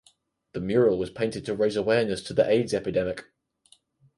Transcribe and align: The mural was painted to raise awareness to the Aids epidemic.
The 0.53 0.59
mural 0.61 0.97
was 0.97 1.11
painted 1.11 1.45
to 1.45 1.53
raise 1.53 1.75
awareness 1.75 2.23
to 2.23 2.33
the 2.33 2.49
Aids 2.49 2.73
epidemic. 2.73 3.25